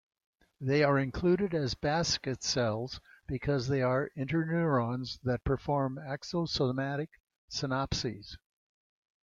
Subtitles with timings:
[0.59, 7.09] They are included as basket cells because they are interneurons that perform axo-somatic
[7.51, 8.35] synapses.